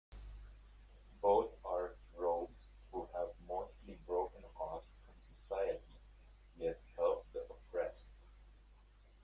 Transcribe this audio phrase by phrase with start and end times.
[1.21, 6.01] Both are rogues who have mostly broken off from society,
[6.57, 8.15] yet help the oppressed.